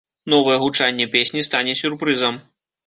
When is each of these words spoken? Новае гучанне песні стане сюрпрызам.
Новае 0.33 0.55
гучанне 0.63 1.07
песні 1.19 1.47
стане 1.51 1.79
сюрпрызам. 1.85 2.43